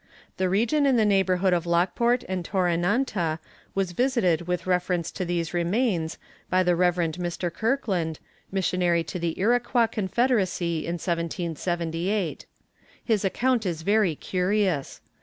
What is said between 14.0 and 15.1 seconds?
curious.